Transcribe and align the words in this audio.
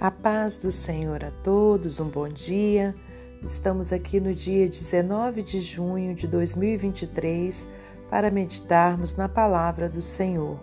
A 0.00 0.10
paz 0.10 0.58
do 0.58 0.72
Senhor 0.72 1.22
a 1.22 1.30
todos, 1.30 2.00
um 2.00 2.08
bom 2.08 2.26
dia. 2.26 2.94
Estamos 3.42 3.92
aqui 3.92 4.18
no 4.18 4.34
dia 4.34 4.66
19 4.66 5.42
de 5.42 5.60
junho 5.60 6.14
de 6.14 6.26
2023 6.26 7.68
para 8.08 8.30
meditarmos 8.30 9.14
na 9.14 9.28
palavra 9.28 9.90
do 9.90 10.00
Senhor. 10.00 10.58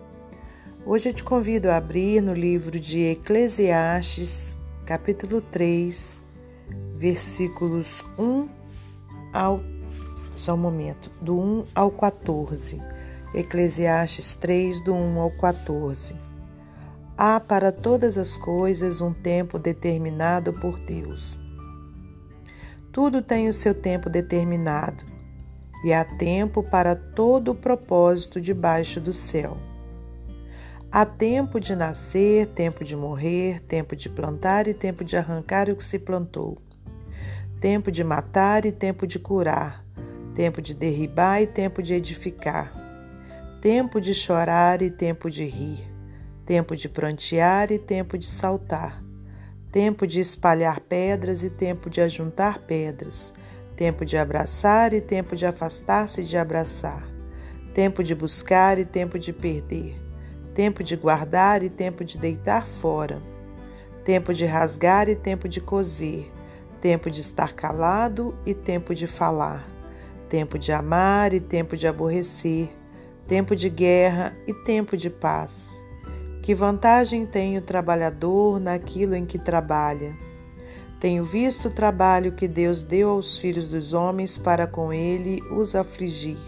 Hoje 0.84 1.10
eu 1.10 1.14
te 1.14 1.22
convido 1.22 1.70
a 1.70 1.76
abrir 1.76 2.20
no 2.20 2.34
livro 2.34 2.80
de 2.80 3.12
Eclesiastes, 3.12 4.58
capítulo 4.84 5.40
3, 5.40 6.20
versículos 6.96 8.04
1 8.18 8.48
ao 9.32 9.60
só 10.34 10.54
um 10.54 10.58
momento, 10.58 11.12
do 11.22 11.38
1 11.38 11.64
ao 11.76 11.92
14. 11.92 12.82
Eclesiastes 13.32 14.34
3 14.34 14.80
do 14.80 14.92
1 14.92 15.20
ao 15.20 15.30
14. 15.30 16.27
Há 17.20 17.40
para 17.40 17.72
todas 17.72 18.16
as 18.16 18.36
coisas 18.36 19.00
um 19.00 19.12
tempo 19.12 19.58
determinado 19.58 20.52
por 20.52 20.78
Deus. 20.78 21.36
Tudo 22.92 23.20
tem 23.20 23.48
o 23.48 23.52
seu 23.52 23.74
tempo 23.74 24.08
determinado, 24.08 25.04
e 25.84 25.92
há 25.92 26.04
tempo 26.04 26.62
para 26.62 26.94
todo 26.94 27.50
o 27.50 27.54
propósito 27.56 28.40
debaixo 28.40 29.00
do 29.00 29.12
céu. 29.12 29.56
Há 30.92 31.04
tempo 31.04 31.58
de 31.58 31.74
nascer, 31.74 32.46
tempo 32.52 32.84
de 32.84 32.94
morrer, 32.94 33.64
tempo 33.64 33.96
de 33.96 34.08
plantar 34.08 34.68
e 34.68 34.72
tempo 34.72 35.04
de 35.04 35.16
arrancar 35.16 35.68
o 35.68 35.74
que 35.74 35.82
se 35.82 35.98
plantou, 35.98 36.56
tempo 37.60 37.90
de 37.90 38.04
matar 38.04 38.64
e 38.64 38.70
tempo 38.70 39.08
de 39.08 39.18
curar, 39.18 39.84
tempo 40.36 40.62
de 40.62 40.72
derribar 40.72 41.42
e 41.42 41.48
tempo 41.48 41.82
de 41.82 41.94
edificar, 41.94 42.72
tempo 43.60 44.00
de 44.00 44.14
chorar 44.14 44.82
e 44.82 44.88
tempo 44.88 45.28
de 45.28 45.44
rir 45.44 45.87
tempo 46.48 46.74
de 46.74 46.88
prantear 46.88 47.70
e 47.70 47.78
tempo 47.78 48.16
de 48.16 48.24
saltar, 48.24 49.04
tempo 49.70 50.06
de 50.06 50.18
espalhar 50.18 50.80
pedras 50.80 51.42
e 51.42 51.50
tempo 51.50 51.90
de 51.90 52.00
ajuntar 52.00 52.60
pedras, 52.60 53.34
tempo 53.76 54.02
de 54.02 54.16
abraçar 54.16 54.94
e 54.94 55.00
tempo 55.02 55.36
de 55.36 55.44
afastar-se 55.44 56.24
de 56.24 56.38
abraçar, 56.38 57.06
tempo 57.74 58.02
de 58.02 58.14
buscar 58.14 58.78
e 58.78 58.86
tempo 58.86 59.18
de 59.18 59.30
perder, 59.30 59.94
tempo 60.54 60.82
de 60.82 60.96
guardar 60.96 61.62
e 61.62 61.68
tempo 61.68 62.02
de 62.02 62.16
deitar 62.16 62.64
fora, 62.64 63.20
tempo 64.02 64.32
de 64.32 64.46
rasgar 64.46 65.06
e 65.06 65.14
tempo 65.14 65.46
de 65.50 65.60
coser, 65.60 66.32
tempo 66.80 67.10
de 67.10 67.20
estar 67.20 67.52
calado 67.52 68.34
e 68.46 68.54
tempo 68.54 68.94
de 68.94 69.06
falar, 69.06 69.68
tempo 70.30 70.58
de 70.58 70.72
amar 70.72 71.34
e 71.34 71.40
tempo 71.40 71.76
de 71.76 71.86
aborrecer, 71.86 72.70
tempo 73.26 73.54
de 73.54 73.68
guerra 73.68 74.34
e 74.46 74.54
tempo 74.54 74.96
de 74.96 75.10
paz 75.10 75.86
que 76.42 76.54
vantagem 76.54 77.26
tem 77.26 77.58
o 77.58 77.62
trabalhador 77.62 78.58
naquilo 78.58 79.14
em 79.14 79.26
que 79.26 79.38
trabalha? 79.38 80.14
Tenho 81.00 81.22
visto 81.22 81.68
o 81.68 81.70
trabalho 81.70 82.32
que 82.32 82.48
Deus 82.48 82.82
deu 82.82 83.10
aos 83.10 83.38
filhos 83.38 83.68
dos 83.68 83.92
homens 83.92 84.36
para 84.36 84.66
com 84.66 84.92
ele 84.92 85.40
os 85.52 85.74
afligir. 85.74 86.38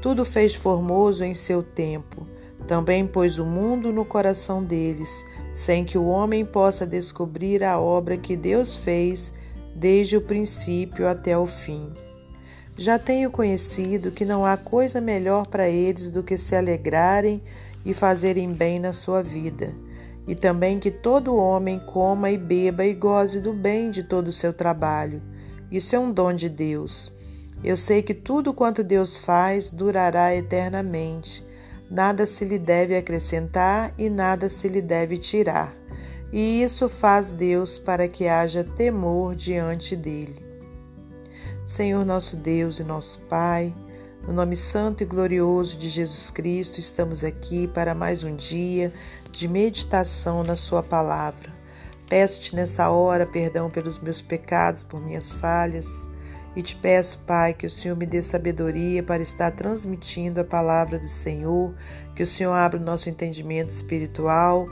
Tudo 0.00 0.24
fez 0.24 0.54
formoso 0.54 1.24
em 1.24 1.34
seu 1.34 1.62
tempo, 1.62 2.26
também 2.68 3.06
pôs 3.06 3.38
o 3.38 3.44
mundo 3.44 3.92
no 3.92 4.04
coração 4.04 4.62
deles, 4.62 5.24
sem 5.52 5.84
que 5.84 5.98
o 5.98 6.06
homem 6.06 6.44
possa 6.44 6.86
descobrir 6.86 7.64
a 7.64 7.80
obra 7.80 8.16
que 8.16 8.36
Deus 8.36 8.76
fez 8.76 9.32
desde 9.74 10.16
o 10.16 10.20
princípio 10.20 11.08
até 11.08 11.36
o 11.36 11.46
fim. 11.46 11.92
Já 12.76 12.98
tenho 12.98 13.30
conhecido 13.30 14.10
que 14.10 14.24
não 14.24 14.44
há 14.44 14.56
coisa 14.56 15.00
melhor 15.00 15.46
para 15.46 15.68
eles 15.68 16.10
do 16.10 16.22
que 16.22 16.36
se 16.36 16.54
alegrarem 16.54 17.42
e 17.86 17.94
fazerem 17.94 18.52
bem 18.52 18.80
na 18.80 18.92
sua 18.92 19.22
vida, 19.22 19.72
e 20.26 20.34
também 20.34 20.80
que 20.80 20.90
todo 20.90 21.36
homem 21.36 21.78
coma 21.78 22.32
e 22.32 22.36
beba 22.36 22.84
e 22.84 22.92
goze 22.92 23.40
do 23.40 23.54
bem 23.54 23.92
de 23.92 24.02
todo 24.02 24.26
o 24.26 24.32
seu 24.32 24.52
trabalho. 24.52 25.22
Isso 25.70 25.94
é 25.94 25.98
um 25.98 26.10
dom 26.10 26.32
de 26.32 26.48
Deus. 26.48 27.12
Eu 27.62 27.76
sei 27.76 28.02
que 28.02 28.12
tudo 28.12 28.52
quanto 28.52 28.82
Deus 28.82 29.16
faz 29.16 29.70
durará 29.70 30.34
eternamente. 30.34 31.46
Nada 31.88 32.26
se 32.26 32.44
lhe 32.44 32.58
deve 32.58 32.96
acrescentar 32.96 33.94
e 33.96 34.10
nada 34.10 34.48
se 34.48 34.66
lhe 34.66 34.82
deve 34.82 35.16
tirar. 35.16 35.72
E 36.32 36.62
isso 36.62 36.88
faz 36.88 37.30
Deus 37.30 37.78
para 37.78 38.08
que 38.08 38.26
haja 38.26 38.64
temor 38.64 39.36
diante 39.36 39.94
dele. 39.94 40.44
Senhor 41.64 42.04
nosso 42.04 42.36
Deus 42.36 42.80
e 42.80 42.84
nosso 42.84 43.20
Pai, 43.28 43.72
no 44.26 44.32
nome 44.32 44.56
santo 44.56 45.04
e 45.04 45.06
glorioso 45.06 45.78
de 45.78 45.86
Jesus 45.88 46.32
Cristo, 46.32 46.80
estamos 46.80 47.22
aqui 47.22 47.68
para 47.68 47.94
mais 47.94 48.24
um 48.24 48.34
dia 48.34 48.92
de 49.30 49.46
meditação 49.46 50.42
na 50.42 50.56
Sua 50.56 50.82
palavra. 50.82 51.52
Peço-te 52.08 52.56
nessa 52.56 52.90
hora 52.90 53.24
perdão 53.24 53.70
pelos 53.70 54.00
meus 54.00 54.20
pecados, 54.20 54.82
por 54.82 55.00
minhas 55.00 55.32
falhas, 55.32 56.08
e 56.56 56.62
te 56.62 56.74
peço, 56.74 57.20
Pai, 57.24 57.54
que 57.54 57.66
o 57.66 57.70
Senhor 57.70 57.96
me 57.96 58.04
dê 58.04 58.20
sabedoria 58.20 59.00
para 59.00 59.22
estar 59.22 59.52
transmitindo 59.52 60.40
a 60.40 60.44
palavra 60.44 60.98
do 60.98 61.08
Senhor, 61.08 61.72
que 62.12 62.24
o 62.24 62.26
Senhor 62.26 62.52
abra 62.52 62.80
o 62.80 62.84
nosso 62.84 63.08
entendimento 63.08 63.70
espiritual. 63.70 64.66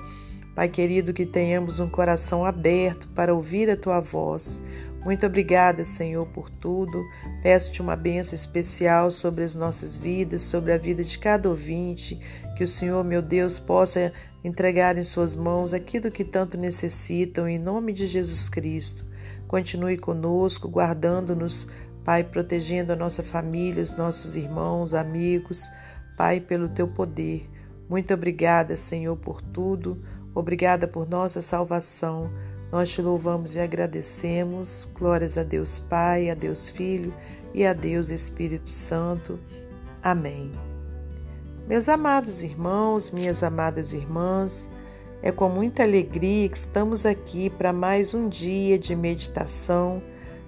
Pai 0.56 0.68
querido, 0.68 1.12
que 1.12 1.26
tenhamos 1.26 1.78
um 1.78 1.88
coração 1.88 2.44
aberto 2.44 3.06
para 3.08 3.32
ouvir 3.32 3.70
a 3.70 3.76
tua 3.76 4.00
voz, 4.00 4.60
muito 5.04 5.26
obrigada, 5.26 5.84
Senhor, 5.84 6.26
por 6.26 6.48
tudo. 6.48 7.04
Peço-te 7.42 7.82
uma 7.82 7.94
bênção 7.94 8.34
especial 8.34 9.10
sobre 9.10 9.44
as 9.44 9.54
nossas 9.54 9.98
vidas, 9.98 10.40
sobre 10.40 10.72
a 10.72 10.78
vida 10.78 11.04
de 11.04 11.18
cada 11.18 11.48
ouvinte. 11.48 12.18
Que 12.56 12.64
o 12.64 12.68
Senhor, 12.68 13.04
meu 13.04 13.20
Deus, 13.20 13.58
possa 13.58 14.12
entregar 14.42 14.96
em 14.96 15.02
Suas 15.02 15.36
mãos 15.36 15.74
aquilo 15.74 16.10
que 16.10 16.24
tanto 16.24 16.56
necessitam, 16.56 17.46
em 17.46 17.58
nome 17.58 17.92
de 17.92 18.06
Jesus 18.06 18.48
Cristo. 18.48 19.04
Continue 19.46 19.98
conosco, 19.98 20.68
guardando-nos, 20.68 21.68
Pai, 22.02 22.24
protegendo 22.24 22.92
a 22.92 22.96
nossa 22.96 23.22
família, 23.22 23.82
os 23.82 23.92
nossos 23.92 24.36
irmãos, 24.36 24.92
amigos. 24.92 25.70
Pai, 26.16 26.40
pelo 26.40 26.68
teu 26.68 26.88
poder. 26.88 27.50
Muito 27.88 28.12
obrigada, 28.12 28.76
Senhor, 28.76 29.16
por 29.16 29.42
tudo. 29.42 30.02
Obrigada 30.34 30.88
por 30.88 31.08
nossa 31.08 31.40
salvação. 31.40 32.30
Nós 32.74 32.90
te 32.90 33.00
louvamos 33.00 33.54
e 33.54 33.60
agradecemos. 33.60 34.90
Glórias 34.98 35.38
a 35.38 35.44
Deus 35.44 35.78
Pai, 35.78 36.28
a 36.28 36.34
Deus 36.34 36.68
Filho 36.68 37.14
e 37.54 37.64
a 37.64 37.72
Deus 37.72 38.10
Espírito 38.10 38.70
Santo. 38.70 39.38
Amém. 40.02 40.50
Meus 41.68 41.88
amados 41.88 42.42
irmãos, 42.42 43.12
minhas 43.12 43.44
amadas 43.44 43.92
irmãs, 43.92 44.68
é 45.22 45.30
com 45.30 45.48
muita 45.48 45.84
alegria 45.84 46.48
que 46.48 46.56
estamos 46.56 47.06
aqui 47.06 47.48
para 47.48 47.72
mais 47.72 48.12
um 48.12 48.28
dia 48.28 48.76
de 48.76 48.96
meditação 48.96 50.02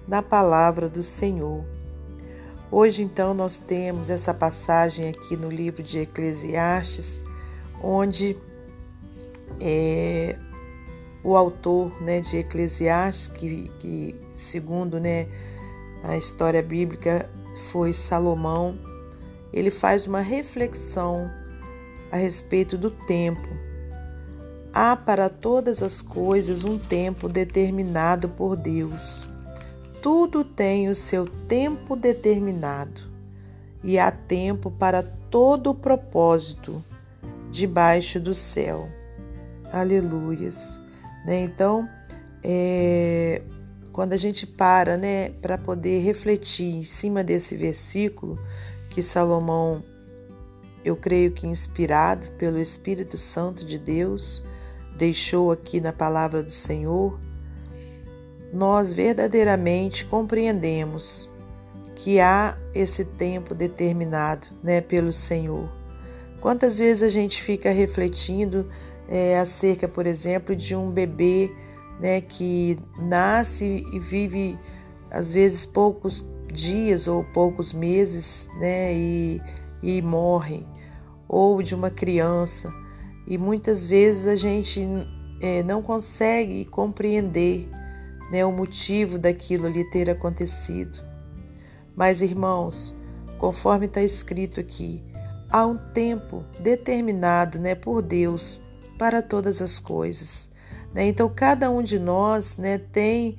na 0.05 0.21
palavra 0.21 0.89
do 0.89 1.03
Senhor. 1.03 1.63
Hoje, 2.69 3.03
então, 3.03 3.33
nós 3.33 3.57
temos 3.57 4.09
essa 4.09 4.33
passagem 4.33 5.07
aqui 5.07 5.37
no 5.37 5.49
livro 5.49 5.81
de 5.81 5.99
Eclesiastes, 5.99 7.21
onde 7.81 8.35
é, 9.61 10.35
o 11.23 11.35
autor 11.35 12.01
né, 12.01 12.21
de 12.21 12.37
Eclesiastes, 12.37 13.27
que, 13.27 13.71
que 13.79 14.15
segundo 14.33 14.99
né, 14.99 15.27
a 16.03 16.15
história 16.15 16.61
bíblica 16.61 17.29
foi 17.71 17.93
Salomão, 17.93 18.77
ele 19.51 19.71
faz 19.71 20.07
uma 20.07 20.21
reflexão 20.21 21.29
a 22.11 22.17
respeito 22.17 22.77
do 22.77 22.91
tempo. 22.91 23.47
Há 24.73 24.95
para 24.95 25.29
todas 25.29 25.81
as 25.81 26.01
coisas 26.01 26.63
um 26.63 26.77
tempo 26.77 27.27
determinado 27.27 28.29
por 28.29 28.55
Deus. 28.55 29.27
Tudo 30.01 30.43
tem 30.43 30.87
o 30.87 30.95
seu 30.95 31.25
tempo 31.47 31.95
determinado 31.95 33.01
e 33.83 33.97
há 33.97 34.11
tempo 34.11 34.69
para 34.69 35.01
todo 35.01 35.71
o 35.71 35.75
propósito 35.75 36.83
debaixo 37.49 38.19
do 38.19 38.35
céu. 38.35 38.87
Aleluias. 39.71 40.79
Né? 41.27 41.41
Então, 41.41 41.89
é, 42.41 43.41
quando 43.91 44.13
a 44.13 44.17
gente 44.17 44.47
para 44.47 44.95
né, 44.95 45.31
para 45.41 45.57
poder 45.57 45.99
refletir 45.99 46.73
em 46.73 46.83
cima 46.83 47.21
desse 47.21 47.57
versículo 47.57 48.39
que 48.89 49.01
Salomão, 49.01 49.83
eu 50.85 50.95
creio 50.95 51.33
que 51.33 51.45
inspirado 51.45 52.31
pelo 52.37 52.57
Espírito 52.61 53.17
Santo 53.17 53.65
de 53.65 53.77
Deus, 53.77 54.41
deixou 54.97 55.51
aqui 55.51 55.81
na 55.81 55.91
palavra 55.91 56.41
do 56.41 56.51
Senhor, 56.51 57.19
nós 58.53 58.93
verdadeiramente 58.93 60.05
compreendemos 60.05 61.29
que 61.93 62.21
há 62.21 62.57
esse 62.73 63.03
tempo 63.03 63.53
determinado 63.53 64.47
né, 64.63 64.79
pelo 64.79 65.11
Senhor. 65.11 65.69
Quantas 66.39 66.77
vezes 66.79 67.03
a 67.03 67.09
gente 67.09 67.41
fica 67.41 67.69
refletindo 67.71 68.71
é, 69.07 69.39
acerca, 69.39 69.87
por 69.87 70.05
exemplo, 70.05 70.55
de 70.55 70.75
um 70.75 70.91
bebê 70.91 71.51
né, 71.99 72.21
que 72.21 72.77
nasce 72.99 73.85
e 73.91 73.99
vive 73.99 74.57
às 75.09 75.31
vezes 75.31 75.65
poucos 75.65 76.25
dias 76.51 77.07
ou 77.07 77.23
poucos 77.23 77.73
meses 77.73 78.49
né, 78.59 78.93
e, 78.93 79.41
e 79.81 80.01
morre, 80.01 80.65
ou 81.27 81.61
de 81.61 81.73
uma 81.73 81.89
criança. 81.89 82.71
E 83.25 83.37
muitas 83.37 83.85
vezes 83.85 84.27
a 84.27 84.35
gente 84.35 84.87
é, 85.41 85.63
não 85.63 85.81
consegue 85.81 86.65
compreender 86.65 87.69
né, 88.31 88.45
o 88.45 88.51
motivo 88.51 89.17
daquilo 89.17 89.67
ali 89.67 89.89
ter 89.89 90.09
acontecido. 90.09 90.99
Mas, 91.95 92.21
irmãos, 92.21 92.95
conforme 93.37 93.85
está 93.85 94.01
escrito 94.01 94.59
aqui, 94.59 95.03
há 95.49 95.65
um 95.65 95.77
tempo 95.77 96.43
determinado 96.59 97.59
né, 97.59 97.75
por 97.75 98.01
Deus 98.01 98.61
para 98.97 99.21
todas 99.21 99.61
as 99.61 99.79
coisas. 99.79 100.49
Né? 100.93 101.07
Então, 101.07 101.31
cada 101.33 101.69
um 101.69 101.83
de 101.83 101.99
nós 101.99 102.57
né, 102.57 102.77
tem 102.77 103.37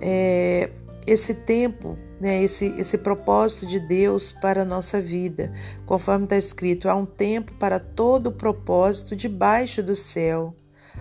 é, 0.00 0.70
esse 1.06 1.34
tempo, 1.34 1.96
né, 2.20 2.42
esse, 2.42 2.66
esse 2.78 2.98
propósito 2.98 3.66
de 3.66 3.80
Deus 3.80 4.32
para 4.32 4.62
a 4.62 4.64
nossa 4.64 5.00
vida. 5.00 5.52
Conforme 5.86 6.24
está 6.24 6.36
escrito, 6.36 6.88
há 6.88 6.94
um 6.94 7.06
tempo 7.06 7.54
para 7.54 7.78
todo 7.78 8.28
o 8.28 8.32
propósito 8.32 9.16
debaixo 9.16 9.82
do 9.82 9.96
céu. 9.96 10.54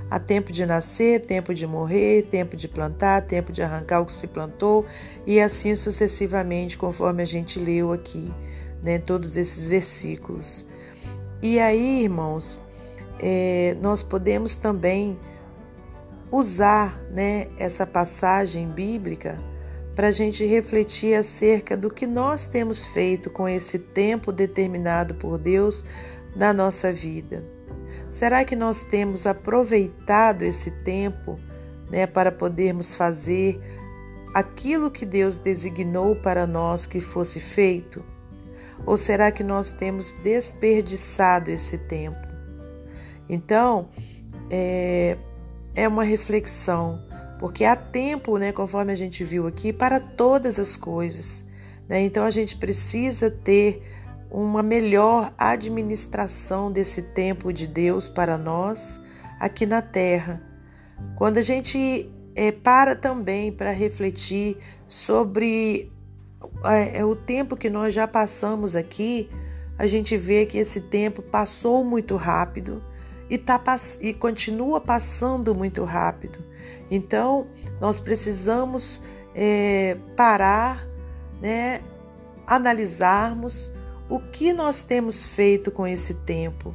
Há 0.10 0.20
tempo 0.20 0.52
de 0.52 0.66
nascer, 0.66 1.20
tempo 1.20 1.54
de 1.54 1.68
morrer, 1.68 2.24
tempo 2.24 2.56
de 2.56 2.68
plantar, 2.68 3.22
tempo 3.22 3.52
de 3.52 3.62
arrancar 3.62 4.02
o 4.02 4.06
que 4.06 4.12
se 4.12 4.28
plantou 4.28 4.86
e 5.26 5.40
assim 5.40 5.76
sucessivamente, 5.76 6.78
conforme 6.78 7.22
a 7.22 7.26
gente 7.26 7.60
leu 7.60 7.92
aqui, 7.92 8.34
né, 8.82 8.98
todos 8.98 9.38
esses 9.38 9.68
versículos. 9.68 10.66
E 11.42 11.60
aí, 11.60 12.04
irmãos, 12.04 12.60
é, 13.20 13.78
nós 13.82 14.02
podemos 14.02 14.56
também 14.56 15.20
usar 16.32 17.00
né, 17.12 17.48
essa 17.58 17.86
passagem 17.86 18.68
bíblica 18.68 19.40
para 19.96 20.08
a 20.08 20.12
gente 20.12 20.46
refletir 20.46 21.16
acerca 21.16 21.76
do 21.76 21.90
que 21.90 22.08
nós 22.08 22.48
temos 22.48 22.86
feito 22.86 23.30
com 23.30 23.50
esse 23.50 23.78
tempo 23.78 24.32
determinado 24.32 25.16
por 25.16 25.38
Deus 25.38 25.84
na 26.36 26.54
nossa 26.54 26.94
vida. 26.94 27.44
Será 28.10 28.46
que 28.46 28.56
nós 28.56 28.84
temos 28.84 29.26
aproveitado 29.26 30.44
esse 30.44 30.72
tempo 30.72 31.40
né, 31.92 32.08
para 32.08 32.32
podermos 32.32 32.96
fazer 32.96 33.60
aquilo 34.34 34.90
que 34.90 35.06
Deus 35.06 35.38
designou 35.38 36.16
para 36.16 36.48
nós 36.48 36.86
que 36.86 37.02
fosse 37.02 37.40
feito? 37.40 38.04
Ou 38.86 38.96
será 38.96 39.32
que 39.32 39.44
nós 39.44 39.72
temos 39.72 40.14
desperdiçado 40.24 41.52
esse 41.52 41.78
tempo? 41.78 42.29
Então, 43.30 43.90
é, 44.50 45.18
é 45.76 45.88
uma 45.88 46.04
reflexão, 46.04 47.00
porque 47.40 47.64
há 47.64 47.76
tempo, 47.76 48.38
né, 48.38 48.52
conforme 48.52 48.92
a 48.92 48.96
gente 48.96 49.24
viu 49.24 49.48
aqui, 49.48 49.72
para 49.72 50.00
todas 50.00 50.58
as 50.58 50.76
coisas. 50.76 51.46
Né? 51.88 52.02
Então, 52.02 52.26
a 52.26 52.32
gente 52.32 52.58
precisa 52.58 53.30
ter 53.30 53.82
uma 54.32 54.62
melhor 54.62 55.34
administração 55.38 56.72
desse 56.72 57.02
tempo 57.02 57.54
de 57.54 57.66
Deus 57.66 58.08
para 58.10 58.38
nós 58.38 59.00
aqui 59.40 59.66
na 59.66 59.82
terra. 59.82 60.42
Quando 61.16 61.38
a 61.38 61.42
gente 61.42 62.10
é, 62.36 62.52
para 62.52 62.96
também 62.96 63.52
para 63.52 63.72
refletir 63.72 64.58
sobre 64.88 65.92
é, 66.66 67.00
é, 67.00 67.06
o 67.06 67.16
tempo 67.16 67.56
que 67.56 67.70
nós 67.70 67.94
já 67.94 68.08
passamos 68.08 68.76
aqui, 68.76 69.30
a 69.78 69.88
gente 69.88 70.16
vê 70.16 70.46
que 70.46 70.58
esse 70.58 70.82
tempo 70.82 71.22
passou 71.22 71.84
muito 71.84 72.16
rápido 72.16 72.84
e, 73.30 73.38
tá, 73.38 73.62
e 74.02 74.14
continua 74.14 74.82
passando 74.82 75.54
muito 75.54 75.84
rápido. 75.84 76.40
Então, 76.90 77.48
nós 77.80 78.00
precisamos 78.00 79.04
é, 79.36 79.98
parar, 80.16 80.88
né, 81.42 81.82
analisarmos 82.48 83.72
o 84.10 84.20
que 84.20 84.52
nós 84.52 84.82
temos 84.82 85.24
feito 85.24 85.70
com 85.70 85.86
esse 85.86 86.16
tempo. 86.16 86.74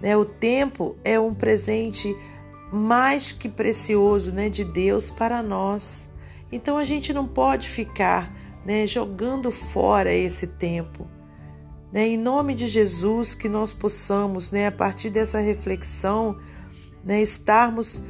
Né? 0.00 0.16
O 0.16 0.24
tempo 0.24 0.96
é 1.04 1.18
um 1.18 1.32
presente 1.32 2.14
mais 2.72 3.30
que 3.30 3.48
precioso 3.48 4.32
né, 4.32 4.48
de 4.48 4.64
Deus 4.64 5.08
para 5.08 5.42
nós. 5.42 6.10
Então 6.50 6.76
a 6.76 6.84
gente 6.84 7.12
não 7.12 7.26
pode 7.26 7.68
ficar 7.68 8.34
né, 8.64 8.86
jogando 8.86 9.52
fora 9.52 10.12
esse 10.12 10.48
tempo. 10.48 11.08
Né? 11.96 12.08
Em 12.08 12.18
nome 12.18 12.54
de 12.54 12.66
Jesus, 12.66 13.34
que 13.34 13.48
nós 13.48 13.72
possamos, 13.72 14.50
né, 14.50 14.66
a 14.66 14.70
partir 14.70 15.08
dessa 15.08 15.40
reflexão, 15.40 16.38
né, 17.02 17.22
estarmos 17.22 18.04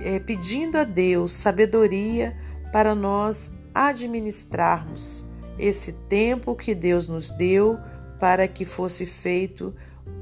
é, 0.00 0.20
pedindo 0.20 0.78
a 0.78 0.84
Deus 0.84 1.32
sabedoria 1.32 2.36
para 2.70 2.94
nós 2.94 3.50
administrarmos 3.74 5.26
esse 5.58 5.94
tempo 6.08 6.54
que 6.54 6.76
Deus 6.76 7.08
nos 7.08 7.32
deu 7.32 7.76
para 8.20 8.46
que 8.46 8.64
fosse 8.64 9.04
feito 9.04 9.74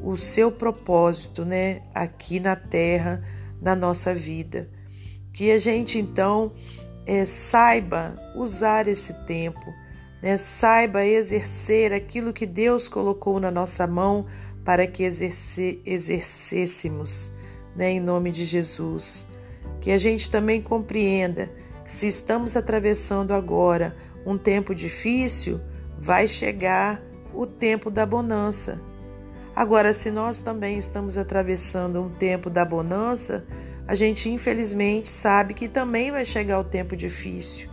o 0.03 0.17
seu 0.17 0.51
propósito, 0.51 1.45
né, 1.45 1.83
aqui 1.95 2.41
na 2.41 2.57
terra, 2.57 3.23
na 3.61 3.77
nossa 3.77 4.15
vida. 4.15 4.71
Que 5.35 5.51
a 5.51 5.59
gente 5.59 5.99
então 5.99 6.55
é, 7.05 7.27
saiba 7.27 8.17
usar 8.35 8.89
esse 8.89 9.13
tempo, 9.27 9.82
né, 10.23 10.39
saiba 10.39 11.05
exercer 11.05 11.93
aquilo 11.93 12.33
que 12.33 12.47
Deus 12.47 12.89
colocou 12.89 13.41
na 13.41 13.51
nossa 13.51 13.87
mão 13.87 14.25
para 14.65 14.87
que 14.87 15.03
exerce, 15.03 15.83
exercêssemos, 15.85 17.33
né, 17.75 17.91
em 17.91 18.01
nome 18.01 18.31
de 18.31 18.45
Jesus. 18.45 19.27
Que 19.81 19.91
a 19.91 19.99
gente 19.99 20.31
também 20.31 20.63
compreenda 20.63 21.51
que 21.85 21.91
se 21.91 22.07
estamos 22.07 22.55
atravessando 22.57 23.33
agora 23.33 23.97
um 24.25 24.39
tempo 24.39 24.73
difícil, 24.73 25.61
vai 25.99 26.29
chegar 26.29 27.03
o 27.35 27.45
tempo 27.45 27.91
da 27.91 28.07
bonança. 28.07 28.81
Agora, 29.55 29.93
se 29.93 30.11
nós 30.11 30.41
também 30.41 30.79
estamos 30.79 31.19
atravessando 31.19 32.01
um 32.01 32.09
tempo 32.09 32.49
da 32.49 32.65
bonança, 32.65 33.45
a 33.87 33.95
gente 33.95 34.29
infelizmente 34.31 35.09
sabe 35.09 35.53
que 35.53 35.69
também 35.69 36.11
vai 36.13 36.25
chegar 36.25 36.61
o 36.61 36.65
tempo 36.65 36.97
difícil. 36.97 37.69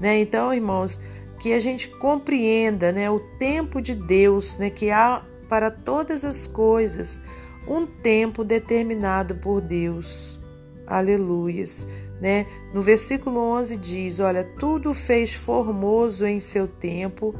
Né? 0.00 0.18
Então, 0.18 0.52
irmãos, 0.52 1.00
que 1.38 1.52
a 1.52 1.60
gente 1.60 1.88
compreenda 1.88 2.92
né, 2.92 3.10
o 3.10 3.20
tempo 3.38 3.80
de 3.80 3.94
Deus, 3.94 4.56
né, 4.56 4.70
que 4.70 4.90
há 4.90 5.24
para 5.48 5.70
todas 5.70 6.24
as 6.24 6.46
coisas 6.46 7.20
um 7.68 7.86
tempo 7.86 8.44
determinado 8.44 9.36
por 9.36 9.60
Deus. 9.60 10.40
Aleluias. 10.86 11.88
Né? 12.20 12.46
No 12.72 12.80
versículo 12.80 13.38
11 13.40 13.76
diz: 13.76 14.20
Olha, 14.20 14.42
tudo 14.42 14.94
fez 14.94 15.34
formoso 15.34 16.24
em 16.24 16.40
seu 16.40 16.66
tempo 16.66 17.34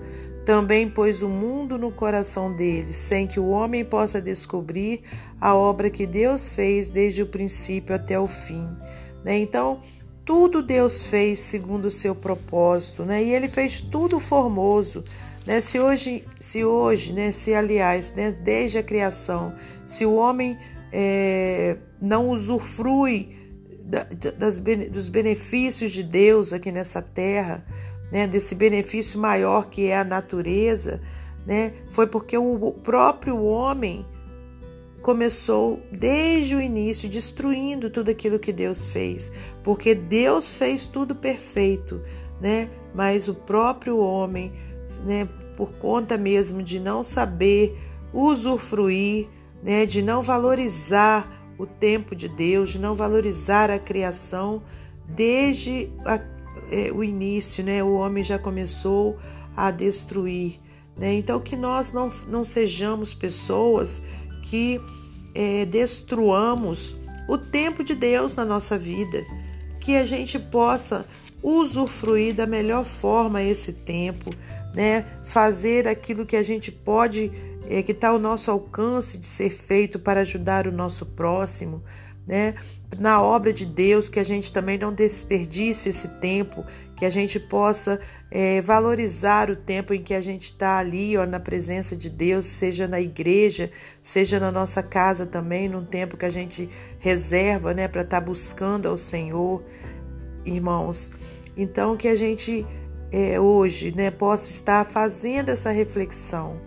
também 0.46 0.88
pôs 0.88 1.22
o 1.22 1.28
mundo 1.28 1.76
no 1.76 1.90
coração 1.90 2.52
deles, 2.52 2.94
sem 2.94 3.26
que 3.26 3.40
o 3.40 3.48
homem 3.48 3.84
possa 3.84 4.22
descobrir 4.22 5.02
a 5.40 5.56
obra 5.56 5.90
que 5.90 6.06
Deus 6.06 6.48
fez 6.48 6.88
desde 6.88 7.20
o 7.20 7.26
princípio 7.26 7.92
até 7.92 8.18
o 8.18 8.28
fim. 8.28 8.64
Né? 9.24 9.38
Então, 9.38 9.80
tudo 10.26 10.60
Deus 10.60 11.04
fez 11.04 11.38
segundo 11.38 11.86
o 11.86 11.90
seu 11.90 12.14
propósito, 12.14 13.04
né? 13.04 13.22
E 13.22 13.32
Ele 13.32 13.48
fez 13.48 13.80
tudo 13.80 14.18
formoso, 14.18 15.04
né? 15.46 15.60
Se 15.60 15.78
hoje, 15.78 16.24
se 16.40 16.64
hoje, 16.64 17.12
né? 17.12 17.30
Se 17.30 17.54
aliás, 17.54 18.12
né? 18.12 18.32
Desde 18.32 18.76
a 18.76 18.82
criação, 18.82 19.54
se 19.86 20.04
o 20.04 20.16
homem 20.16 20.58
é, 20.92 21.76
não 22.02 22.28
usufrui 22.28 23.30
das, 24.36 24.58
dos 24.90 25.08
benefícios 25.08 25.92
de 25.92 26.02
Deus 26.02 26.52
aqui 26.52 26.72
nessa 26.72 27.00
terra, 27.00 27.64
né, 28.10 28.26
desse 28.26 28.54
benefício 28.54 29.18
maior 29.18 29.68
que 29.68 29.86
é 29.86 29.98
a 29.98 30.04
natureza, 30.04 31.00
né, 31.46 31.72
foi 31.88 32.06
porque 32.06 32.36
o 32.36 32.72
próprio 32.72 33.40
homem 33.44 34.04
começou 35.06 35.80
desde 35.92 36.56
o 36.56 36.60
início 36.60 37.08
destruindo 37.08 37.88
tudo 37.88 38.10
aquilo 38.10 38.40
que 38.40 38.52
Deus 38.52 38.88
fez, 38.88 39.30
porque 39.62 39.94
Deus 39.94 40.52
fez 40.52 40.88
tudo 40.88 41.14
perfeito, 41.14 42.02
né? 42.40 42.68
Mas 42.92 43.28
o 43.28 43.34
próprio 43.34 43.98
homem, 43.98 44.52
né, 45.04 45.28
por 45.56 45.70
conta 45.74 46.18
mesmo 46.18 46.60
de 46.60 46.80
não 46.80 47.04
saber 47.04 47.78
usufruir, 48.12 49.28
né, 49.62 49.86
de 49.86 50.02
não 50.02 50.22
valorizar 50.22 51.40
o 51.56 51.66
tempo 51.66 52.16
de 52.16 52.28
Deus, 52.28 52.70
de 52.70 52.80
não 52.80 52.92
valorizar 52.92 53.70
a 53.70 53.78
criação, 53.78 54.60
desde 55.06 55.88
a 56.04 56.18
é, 56.68 56.90
o 56.90 57.04
início, 57.04 57.62
né? 57.62 57.80
O 57.84 57.92
homem 57.92 58.24
já 58.24 58.40
começou 58.40 59.16
a 59.56 59.70
destruir. 59.70 60.58
Né? 60.96 61.12
Então, 61.12 61.38
que 61.38 61.54
nós 61.54 61.92
não, 61.92 62.10
não 62.26 62.42
sejamos 62.42 63.12
pessoas 63.14 64.02
que 64.46 64.80
é, 65.34 65.64
destruamos 65.66 66.96
o 67.28 67.36
tempo 67.36 67.82
de 67.82 67.94
Deus 67.94 68.34
na 68.34 68.44
nossa 68.44 68.78
vida, 68.78 69.22
que 69.80 69.96
a 69.96 70.06
gente 70.06 70.38
possa 70.38 71.06
usufruir 71.42 72.34
da 72.34 72.46
melhor 72.46 72.84
forma 72.84 73.42
esse 73.42 73.72
tempo, 73.72 74.30
né? 74.74 75.04
Fazer 75.22 75.86
aquilo 75.86 76.24
que 76.24 76.36
a 76.36 76.42
gente 76.42 76.72
pode, 76.72 77.30
é, 77.68 77.82
que 77.82 77.92
está 77.92 78.08
ao 78.08 78.18
nosso 78.18 78.50
alcance 78.50 79.18
de 79.18 79.26
ser 79.26 79.50
feito 79.50 79.98
para 79.98 80.20
ajudar 80.20 80.66
o 80.66 80.72
nosso 80.72 81.04
próximo, 81.04 81.82
né? 82.26 82.54
Na 82.98 83.22
obra 83.22 83.52
de 83.52 83.64
Deus, 83.64 84.08
que 84.08 84.18
a 84.18 84.24
gente 84.24 84.52
também 84.52 84.78
não 84.78 84.92
desperdice 84.92 85.90
esse 85.90 86.08
tempo 86.20 86.64
que 86.96 87.04
a 87.04 87.10
gente 87.10 87.38
possa 87.38 88.00
é, 88.30 88.60
valorizar 88.62 89.50
o 89.50 89.56
tempo 89.56 89.92
em 89.92 90.02
que 90.02 90.14
a 90.14 90.20
gente 90.20 90.44
está 90.44 90.78
ali, 90.78 91.16
ó, 91.16 91.26
na 91.26 91.38
presença 91.38 91.94
de 91.94 92.08
Deus, 92.08 92.46
seja 92.46 92.88
na 92.88 92.98
igreja, 92.98 93.70
seja 94.00 94.40
na 94.40 94.50
nossa 94.50 94.82
casa 94.82 95.26
também, 95.26 95.68
num 95.68 95.84
tempo 95.84 96.16
que 96.16 96.24
a 96.24 96.30
gente 96.30 96.70
reserva, 96.98 97.74
né, 97.74 97.86
para 97.86 98.00
estar 98.00 98.20
tá 98.20 98.26
buscando 98.26 98.88
ao 98.88 98.96
Senhor, 98.96 99.62
irmãos. 100.44 101.10
Então, 101.54 101.96
que 101.98 102.08
a 102.08 102.16
gente 102.16 102.66
é, 103.12 103.38
hoje, 103.38 103.94
né, 103.94 104.10
possa 104.10 104.50
estar 104.50 104.84
fazendo 104.86 105.50
essa 105.50 105.70
reflexão 105.70 106.58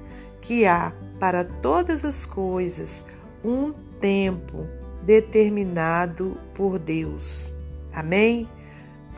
que 0.41 0.65
há 0.65 0.93
para 1.19 1.43
todas 1.43 2.05
as 2.05 2.25
coisas 2.25 3.03
um 3.43 3.73
tempo 3.99 4.67
determinado 5.03 6.38
por 6.53 6.77
Deus. 6.79 7.53
Amém? 7.94 8.48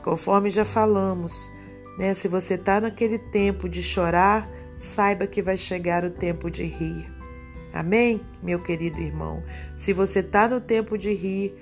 Conforme 0.03 0.49
já 0.49 0.65
falamos, 0.65 1.51
né? 1.97 2.13
Se 2.13 2.27
você 2.27 2.55
está 2.55 2.81
naquele 2.81 3.17
tempo 3.17 3.69
de 3.69 3.83
chorar, 3.83 4.49
saiba 4.77 5.27
que 5.27 5.41
vai 5.41 5.57
chegar 5.57 6.03
o 6.03 6.09
tempo 6.09 6.49
de 6.49 6.63
rir. 6.63 7.11
Amém, 7.73 8.21
meu 8.41 8.59
querido 8.59 8.99
irmão? 8.99 9.43
Se 9.75 9.93
você 9.93 10.19
está 10.19 10.47
no 10.47 10.59
tempo 10.59 10.97
de 10.97 11.13
rir, 11.13 11.55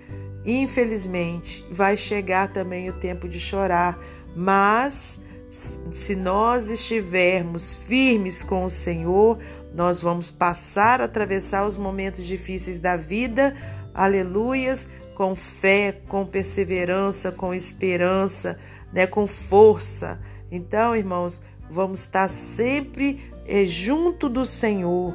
infelizmente 0.46 1.66
vai 1.70 1.98
chegar 1.98 2.48
também 2.52 2.90
o 2.90 2.94
tempo 2.94 3.28
de 3.28 3.40
chorar, 3.40 4.00
mas 4.36 5.20
se 5.50 6.16
nós 6.16 6.70
estivermos 6.70 7.74
firmes 7.74 8.44
com 8.44 8.66
o 8.66 8.70
Senhor, 8.70 9.38
nós 9.74 10.02
vamos 10.02 10.32
passar 10.32 11.02
atravessar 11.02 11.66
os 11.68 11.78
momentos 11.78 12.26
difíceis 12.26 12.80
da 12.80 12.96
vida, 12.96 13.56
aleluias, 14.00 14.88
com 15.14 15.36
fé, 15.36 15.92
com 16.08 16.26
perseverança, 16.26 17.32
com 17.32 17.54
esperança, 17.54 18.58
né, 18.94 19.06
com 19.06 19.28
força. 19.28 20.20
Então, 20.50 20.96
irmãos, 20.96 21.42
vamos 21.70 22.00
estar 22.00 22.30
sempre 22.30 23.20
eh, 23.46 23.66
junto 23.66 24.30
do 24.30 24.46
Senhor, 24.46 25.14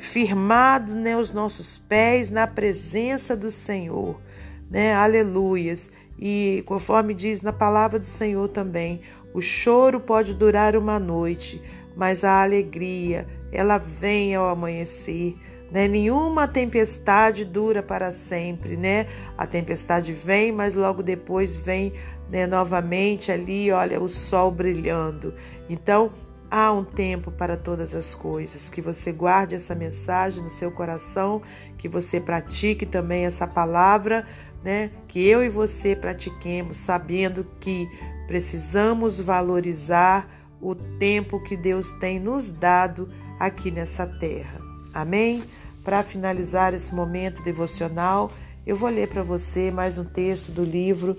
firmados 0.00 0.94
né, 0.94 1.16
os 1.16 1.30
nossos 1.30 1.78
pés 1.78 2.30
na 2.30 2.46
presença 2.46 3.36
do 3.36 3.50
Senhor, 3.50 4.20
né? 4.68 4.94
Aleluias. 4.94 5.90
E 6.18 6.64
conforme 6.66 7.14
diz 7.14 7.42
na 7.42 7.52
palavra 7.52 7.98
do 7.98 8.06
Senhor 8.06 8.48
também, 8.48 9.00
o 9.32 9.40
choro 9.40 10.00
pode 10.00 10.34
durar 10.34 10.74
uma 10.74 10.98
noite, 10.98 11.62
mas 11.96 12.24
a 12.24 12.42
alegria, 12.42 13.26
ela 13.52 13.78
vem 13.78 14.34
ao 14.34 14.48
amanhecer. 14.48 15.36
Né? 15.70 15.86
Nenhuma 15.86 16.48
tempestade 16.48 17.44
dura 17.44 17.82
para 17.82 18.10
sempre, 18.12 18.76
né? 18.76 19.06
A 19.38 19.46
tempestade 19.46 20.12
vem, 20.12 20.50
mas 20.50 20.74
logo 20.74 21.02
depois 21.02 21.56
vem 21.56 21.92
né, 22.28 22.46
novamente 22.46 23.30
ali, 23.30 23.70
olha, 23.70 24.00
o 24.00 24.08
sol 24.08 24.50
brilhando. 24.50 25.34
Então, 25.68 26.10
há 26.50 26.72
um 26.72 26.82
tempo 26.82 27.30
para 27.30 27.56
todas 27.56 27.94
as 27.94 28.14
coisas. 28.14 28.68
Que 28.68 28.82
você 28.82 29.12
guarde 29.12 29.54
essa 29.54 29.74
mensagem 29.74 30.42
no 30.42 30.50
seu 30.50 30.72
coração, 30.72 31.40
que 31.78 31.88
você 31.88 32.20
pratique 32.20 32.84
também 32.84 33.24
essa 33.24 33.46
palavra, 33.46 34.26
né? 34.64 34.90
Que 35.06 35.26
eu 35.26 35.44
e 35.44 35.48
você 35.48 35.94
pratiquemos, 35.94 36.76
sabendo 36.76 37.46
que 37.60 37.88
precisamos 38.26 39.20
valorizar 39.20 40.28
o 40.60 40.74
tempo 40.74 41.42
que 41.42 41.56
Deus 41.56 41.92
tem 41.92 42.20
nos 42.20 42.52
dado 42.52 43.08
aqui 43.38 43.70
nessa 43.70 44.06
terra. 44.06 44.59
Amém? 44.92 45.42
Para 45.84 46.02
finalizar 46.02 46.74
esse 46.74 46.94
momento 46.94 47.42
devocional, 47.42 48.30
eu 48.66 48.76
vou 48.76 48.90
ler 48.90 49.08
para 49.08 49.22
você 49.22 49.70
mais 49.70 49.96
um 49.96 50.04
texto 50.04 50.52
do 50.52 50.62
livro 50.62 51.16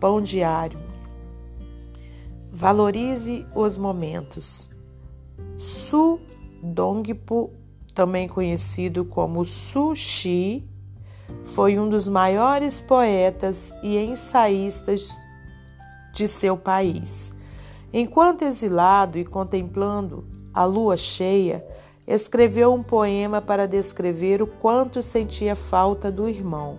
Pão 0.00 0.20
Diário. 0.20 0.78
Valorize 2.50 3.46
os 3.54 3.76
momentos. 3.76 4.70
Su 5.56 6.18
Dongpo, 6.62 7.52
também 7.94 8.28
conhecido 8.28 9.04
como 9.04 9.44
Su 9.44 9.94
Shi, 9.94 10.68
foi 11.42 11.78
um 11.78 11.88
dos 11.88 12.08
maiores 12.08 12.80
poetas 12.80 13.72
e 13.82 13.96
ensaístas 13.98 15.08
de 16.12 16.26
seu 16.26 16.56
país. 16.56 17.32
Enquanto 17.92 18.42
exilado 18.42 19.18
e 19.18 19.24
contemplando 19.24 20.24
a 20.52 20.64
lua 20.64 20.96
cheia, 20.96 21.64
escreveu 22.10 22.74
um 22.74 22.82
poema 22.82 23.40
para 23.40 23.68
descrever 23.68 24.42
o 24.42 24.46
quanto 24.46 25.00
sentia 25.00 25.54
falta 25.54 26.10
do 26.10 26.28
irmão. 26.28 26.78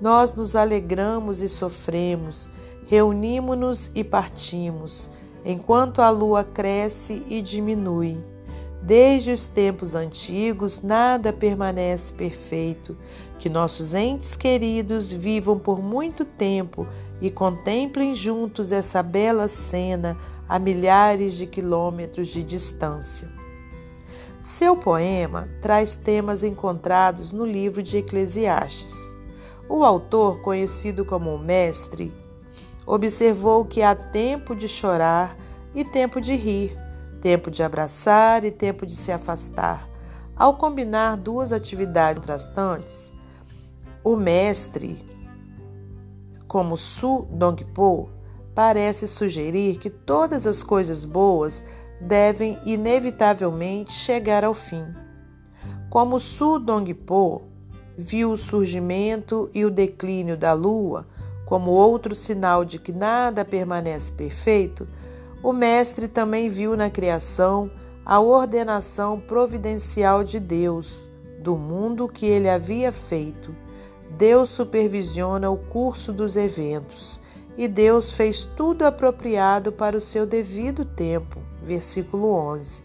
Nós 0.00 0.36
nos 0.36 0.54
alegramos 0.54 1.42
e 1.42 1.48
sofremos, 1.48 2.48
reunimos-nos 2.86 3.90
e 3.92 4.04
partimos, 4.04 5.10
enquanto 5.44 6.00
a 6.00 6.10
lua 6.10 6.44
cresce 6.44 7.24
e 7.28 7.42
diminui. 7.42 8.18
Desde 8.80 9.32
os 9.32 9.48
tempos 9.48 9.96
antigos, 9.96 10.80
nada 10.80 11.32
permanece 11.32 12.12
perfeito. 12.12 12.96
Que 13.38 13.48
nossos 13.48 13.94
entes 13.94 14.36
queridos 14.36 15.12
vivam 15.12 15.58
por 15.58 15.82
muito 15.82 16.24
tempo 16.24 16.86
e 17.20 17.30
contemplem 17.30 18.14
juntos 18.14 18.70
essa 18.70 19.02
bela 19.02 19.48
cena 19.48 20.16
a 20.48 20.58
milhares 20.58 21.34
de 21.34 21.46
quilômetros 21.46 22.28
de 22.28 22.42
distância. 22.42 23.39
Seu 24.42 24.74
poema 24.74 25.50
traz 25.60 25.96
temas 25.96 26.42
encontrados 26.42 27.30
no 27.30 27.44
livro 27.44 27.82
de 27.82 27.98
Eclesiastes. 27.98 29.12
O 29.68 29.84
autor, 29.84 30.40
conhecido 30.40 31.04
como 31.04 31.34
o 31.34 31.38
Mestre, 31.38 32.10
observou 32.86 33.66
que 33.66 33.82
há 33.82 33.94
tempo 33.94 34.56
de 34.56 34.66
chorar 34.66 35.36
e 35.74 35.84
tempo 35.84 36.22
de 36.22 36.34
rir, 36.34 36.74
tempo 37.20 37.50
de 37.50 37.62
abraçar 37.62 38.42
e 38.42 38.50
tempo 38.50 38.86
de 38.86 38.96
se 38.96 39.12
afastar. 39.12 39.86
Ao 40.34 40.56
combinar 40.56 41.18
duas 41.18 41.52
atividades 41.52 42.18
contrastantes, 42.18 43.12
o 44.02 44.16
Mestre, 44.16 45.04
como 46.48 46.78
Su 46.78 47.28
Dongpo, 47.30 48.08
parece 48.54 49.06
sugerir 49.06 49.78
que 49.78 49.90
todas 49.90 50.46
as 50.46 50.62
coisas 50.62 51.04
boas 51.04 51.62
devem 52.00 52.58
inevitavelmente 52.64 53.92
chegar 53.92 54.44
ao 54.44 54.54
fim. 54.54 54.86
Como 55.90 56.18
Su 56.18 56.58
Dongpo 56.58 57.42
viu 57.96 58.32
o 58.32 58.36
surgimento 58.36 59.50
e 59.52 59.64
o 59.64 59.70
declínio 59.70 60.36
da 60.36 60.52
lua 60.52 61.06
como 61.44 61.72
outro 61.72 62.14
sinal 62.14 62.64
de 62.64 62.78
que 62.78 62.92
nada 62.92 63.44
permanece 63.44 64.12
perfeito, 64.12 64.86
o 65.42 65.52
mestre 65.52 66.06
também 66.06 66.46
viu 66.46 66.76
na 66.76 66.88
criação 66.88 67.70
a 68.06 68.20
ordenação 68.20 69.18
providencial 69.18 70.22
de 70.22 70.38
Deus 70.38 71.10
do 71.40 71.56
mundo 71.56 72.08
que 72.08 72.24
ele 72.24 72.48
havia 72.48 72.92
feito. 72.92 73.54
Deus 74.16 74.50
supervisiona 74.50 75.50
o 75.50 75.56
curso 75.56 76.12
dos 76.12 76.36
eventos 76.36 77.20
e 77.60 77.68
Deus 77.68 78.12
fez 78.12 78.46
tudo 78.56 78.86
apropriado 78.86 79.70
para 79.70 79.94
o 79.94 80.00
seu 80.00 80.24
devido 80.24 80.82
tempo. 80.82 81.38
Versículo 81.62 82.32
11. 82.32 82.82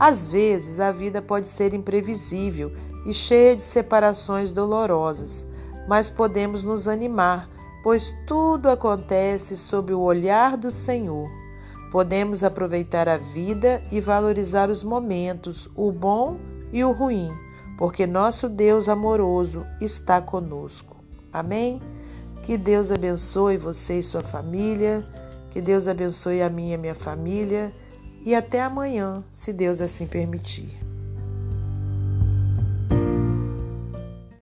Às 0.00 0.30
vezes 0.30 0.80
a 0.80 0.90
vida 0.90 1.20
pode 1.20 1.46
ser 1.46 1.74
imprevisível 1.74 2.72
e 3.04 3.12
cheia 3.12 3.54
de 3.54 3.60
separações 3.60 4.52
dolorosas, 4.52 5.46
mas 5.86 6.08
podemos 6.08 6.64
nos 6.64 6.88
animar, 6.88 7.46
pois 7.82 8.10
tudo 8.26 8.70
acontece 8.70 9.54
sob 9.54 9.92
o 9.92 10.00
olhar 10.00 10.56
do 10.56 10.70
Senhor. 10.70 11.28
Podemos 11.92 12.42
aproveitar 12.42 13.06
a 13.06 13.18
vida 13.18 13.84
e 13.92 14.00
valorizar 14.00 14.70
os 14.70 14.82
momentos, 14.82 15.68
o 15.76 15.92
bom 15.92 16.38
e 16.72 16.82
o 16.82 16.90
ruim, 16.90 17.30
porque 17.76 18.06
nosso 18.06 18.48
Deus 18.48 18.88
amoroso 18.88 19.62
está 19.78 20.22
conosco. 20.22 20.96
Amém? 21.30 21.82
Que 22.44 22.58
Deus 22.58 22.92
abençoe 22.92 23.56
você 23.56 24.00
e 24.00 24.02
sua 24.02 24.22
família. 24.22 25.02
Que 25.50 25.62
Deus 25.62 25.88
abençoe 25.88 26.42
a 26.42 26.50
minha 26.50 26.72
e 26.72 26.74
a 26.74 26.78
minha 26.78 26.94
família. 26.94 27.72
E 28.22 28.34
até 28.34 28.60
amanhã, 28.60 29.24
se 29.30 29.50
Deus 29.50 29.80
assim 29.80 30.06
permitir. 30.06 30.83